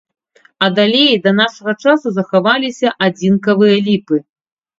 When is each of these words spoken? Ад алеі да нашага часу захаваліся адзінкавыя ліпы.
Ад 0.67 0.79
алеі 0.83 1.17
да 1.27 1.33
нашага 1.39 1.73
часу 1.83 2.07
захаваліся 2.17 2.87
адзінкавыя 3.11 3.77
ліпы. 3.91 4.17